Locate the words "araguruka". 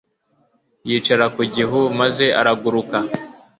2.39-2.97